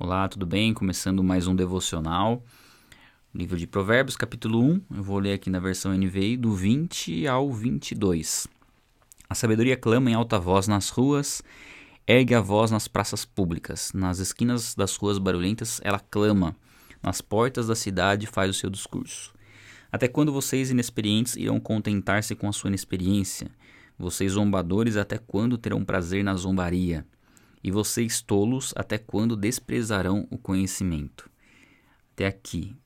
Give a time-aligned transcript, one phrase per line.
[0.00, 0.72] Olá, tudo bem?
[0.72, 2.44] Começando mais um devocional.
[3.34, 4.82] Livro de Provérbios, capítulo 1.
[4.94, 8.46] Eu vou ler aqui na versão NVI, do 20 ao 22.
[9.28, 11.42] A sabedoria clama em alta voz nas ruas,
[12.06, 13.92] ergue a voz nas praças públicas.
[13.92, 16.54] Nas esquinas das ruas barulhentas, ela clama.
[17.02, 19.34] Nas portas da cidade, faz o seu discurso.
[19.90, 23.50] Até quando vocês inexperientes irão contentar-se com a sua inexperiência?
[23.98, 27.04] Vocês zombadores, até quando terão prazer na zombaria?
[27.62, 31.28] E vocês, tolos, até quando desprezarão o conhecimento?
[32.12, 32.76] Até aqui.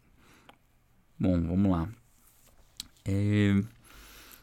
[1.18, 1.88] Bom, vamos lá.
[3.04, 3.62] É...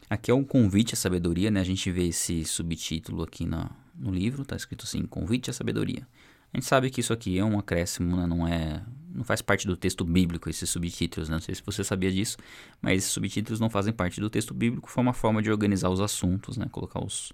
[0.09, 1.59] Aqui é um convite à sabedoria, né?
[1.59, 6.07] A gente vê esse subtítulo aqui na, no livro, tá escrito assim: Convite à sabedoria.
[6.52, 8.26] A gente sabe que isso aqui é um acréscimo, né?
[8.26, 11.30] não é, não faz parte do texto bíblico esses subtítulos.
[11.30, 11.35] Né?
[11.35, 12.38] Não sei se você sabia disso,
[12.82, 14.90] mas esses subtítulos não fazem parte do texto bíblico.
[14.90, 16.66] Foi uma forma de organizar os assuntos, né?
[16.71, 17.32] Colocar os,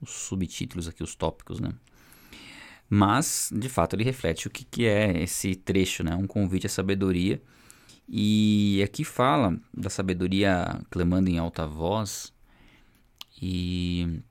[0.00, 1.72] os subtítulos aqui, os tópicos, né?
[2.88, 6.14] Mas, de fato, ele reflete o que, que é esse trecho, né?
[6.14, 7.42] Um convite à sabedoria.
[8.08, 12.32] E aqui fala da sabedoria clamando em alta voz.
[13.40, 14.22] E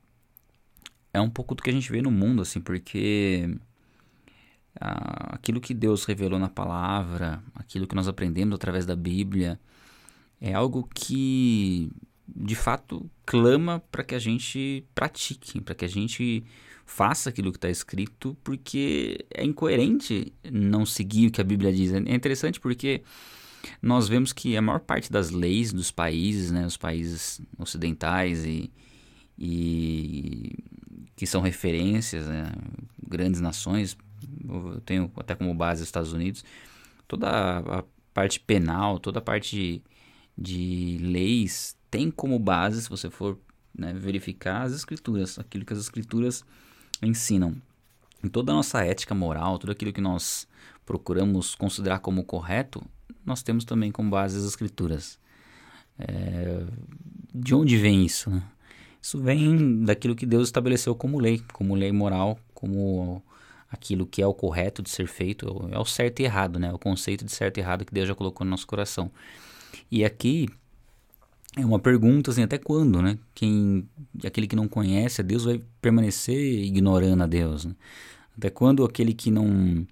[1.13, 3.57] é um pouco do que a gente vê no mundo, assim, porque
[4.79, 9.59] ah, aquilo que Deus revelou na palavra, aquilo que nós aprendemos através da Bíblia,
[10.41, 11.91] é algo que
[12.27, 16.43] de fato clama para que a gente pratique, para que a gente
[16.85, 21.93] faça aquilo que está escrito, porque é incoerente não seguir o que a Bíblia diz.
[21.93, 23.03] É interessante porque
[23.81, 28.71] nós vemos que a maior parte das leis dos países, né, os países ocidentais e,
[29.37, 30.55] e
[31.15, 32.51] que são referências, né,
[33.05, 33.97] grandes nações,
[34.47, 36.43] eu tenho até como base os Estados Unidos,
[37.07, 37.83] toda a
[38.13, 39.83] parte penal, toda a parte
[40.37, 43.39] de, leis tem como base, se você for
[43.73, 46.43] né, verificar as escrituras, aquilo que as escrituras
[47.01, 47.55] ensinam.
[48.23, 50.47] Em toda a nossa ética moral, tudo aquilo que nós
[50.85, 52.83] procuramos considerar como correto,
[53.25, 55.19] nós temos também como base as escrituras.
[55.99, 56.63] É,
[57.33, 58.29] de onde vem isso?
[58.29, 58.43] Né?
[59.01, 63.23] Isso vem daquilo que Deus estabeleceu como lei, como lei moral, como
[63.69, 66.73] aquilo que é o correto de ser feito, é o certo e errado, né?
[66.73, 69.11] o conceito de certo e errado que Deus já colocou no nosso coração.
[69.91, 70.47] E aqui
[71.55, 73.17] é uma pergunta assim, até quando, né?
[73.33, 73.87] Quem,
[74.23, 77.75] aquele que não conhece a Deus vai permanecer ignorando a Deus, né?
[78.37, 79.85] Até quando aquele que não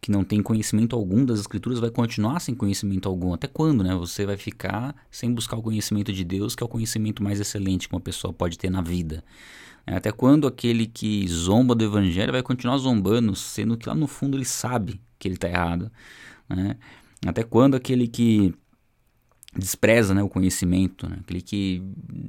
[0.00, 3.32] que não tem conhecimento algum das escrituras vai continuar sem conhecimento algum?
[3.32, 3.94] Até quando, né?
[3.94, 7.88] Você vai ficar sem buscar o conhecimento de Deus, que é o conhecimento mais excelente
[7.88, 9.22] que uma pessoa pode ter na vida.
[9.86, 14.08] É, até quando aquele que zomba do evangelho vai continuar zombando, sendo que lá no
[14.08, 15.90] fundo ele sabe que ele está errado,
[16.48, 16.76] né?
[17.24, 18.52] Até quando aquele que
[19.56, 21.18] despreza né, o conhecimento, né?
[21.20, 21.82] aquele que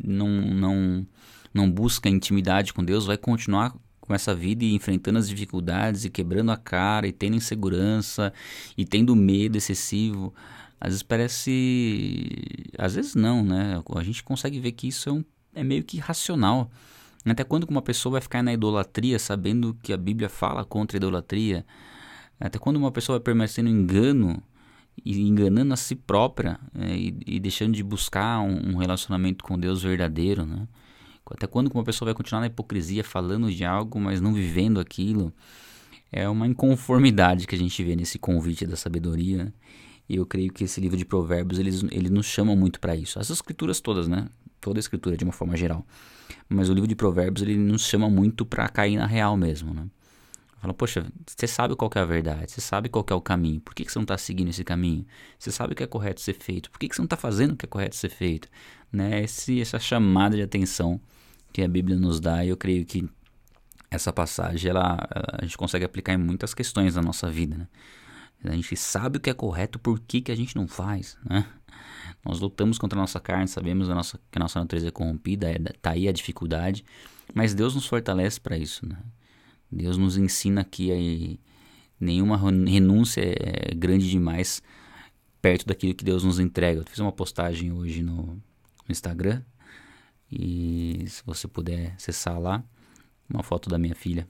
[0.04, 1.08] não, não,
[1.54, 6.10] não busca intimidade com Deus vai continuar com essa vida e enfrentando as dificuldades e
[6.10, 8.34] quebrando a cara e tendo insegurança
[8.78, 10.34] e tendo medo excessivo.
[10.80, 12.30] Às vezes parece.
[12.78, 13.82] Às vezes não, né?
[13.96, 15.24] A gente consegue ver que isso é, um,
[15.56, 16.70] é meio que irracional.
[17.26, 21.00] Até quando uma pessoa vai ficar na idolatria sabendo que a Bíblia fala contra a
[21.00, 21.66] idolatria?
[22.38, 24.44] Até quando uma pessoa vai permanecer no engano
[25.04, 29.58] e enganando a si própria é, e, e, deixando de buscar um, um, relacionamento com
[29.58, 30.68] Deus verdadeiro, né?
[31.32, 35.34] Até quando uma pessoa vai continuar na hipocrisia falando de algo, mas não vivendo aquilo?
[36.12, 39.46] É uma inconformidade que a gente vê nesse convite da sabedoria.
[39.46, 39.54] Né?
[40.08, 43.20] E eu creio que esse livro de Provérbios eles, eles nos chamam muito para isso.
[43.20, 44.28] As escrituras todas, né?
[44.62, 45.88] Toda a escritura de uma forma geral.
[46.48, 49.88] Mas o livro de Provérbios ele nos chama muito para cair na real mesmo, né?
[50.64, 53.76] Fala, poxa, você sabe qual é a verdade, você sabe qual é o caminho, por
[53.76, 55.06] que, que você não está seguindo esse caminho?
[55.38, 57.52] Você sabe o que é correto ser feito, por que, que você não está fazendo
[57.52, 58.48] o que é correto ser feito?
[58.90, 59.24] Né?
[59.24, 61.02] Esse, essa chamada de atenção
[61.52, 63.06] que a Bíblia nos dá, e eu creio que
[63.92, 67.58] essa passagem ela, a gente consegue aplicar em muitas questões da nossa vida.
[67.58, 67.68] Né?
[68.46, 71.18] A gente sabe o que é correto, por que, que a gente não faz?
[71.30, 71.46] Né?
[72.24, 75.52] Nós lutamos contra a nossa carne, sabemos a nossa, que a nossa natureza é corrompida,
[75.52, 76.86] está é, aí a dificuldade,
[77.34, 78.88] mas Deus nos fortalece para isso.
[78.88, 78.96] Né?
[79.74, 81.40] Deus nos ensina que
[82.00, 84.62] nenhuma renúncia é grande demais
[85.42, 86.82] perto daquilo que Deus nos entrega.
[86.82, 88.42] Eu fiz uma postagem hoje no, no
[88.90, 89.42] Instagram
[90.32, 92.64] e se você puder acessar lá,
[93.30, 94.28] uma foto da minha filha.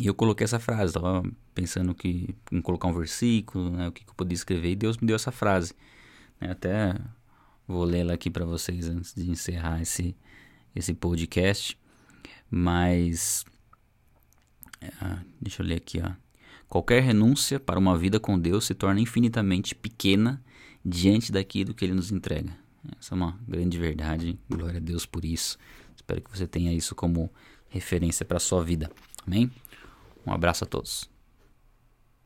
[0.00, 1.22] E eu coloquei essa frase, estava
[1.54, 4.96] pensando que, em colocar um versículo, né, o que, que eu podia escrever, e Deus
[4.98, 5.74] me deu essa frase.
[6.40, 6.94] Né, até
[7.66, 10.16] vou lê-la aqui para vocês antes de encerrar esse,
[10.74, 11.78] esse podcast.
[12.50, 13.44] Mas
[15.00, 16.10] ah, deixa eu ler aqui, ó.
[16.68, 20.42] Qualquer renúncia para uma vida com Deus se torna infinitamente pequena
[20.84, 22.52] diante daquilo que Ele nos entrega.
[22.98, 24.38] Essa é uma grande verdade.
[24.48, 25.58] Glória a Deus por isso.
[25.96, 27.30] Espero que você tenha isso como
[27.68, 28.90] referência para a sua vida.
[29.26, 29.50] Amém?
[30.26, 31.17] Um abraço a todos.